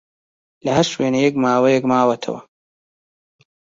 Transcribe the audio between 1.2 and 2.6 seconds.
ماوەیەک ماوەتەوە